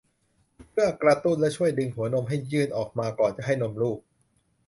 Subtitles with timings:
[0.69, 3.99] เพื่อกระตุ้นและช่วยดึงหัวนมให้ยื่นออกมาก่อนจะให้นมลูก